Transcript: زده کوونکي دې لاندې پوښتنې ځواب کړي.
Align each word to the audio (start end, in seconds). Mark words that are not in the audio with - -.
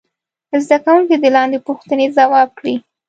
زده 0.65 0.77
کوونکي 0.83 1.15
دې 1.21 1.29
لاندې 1.35 1.65
پوښتنې 1.67 2.05
ځواب 2.17 2.49
کړي. 2.59 2.75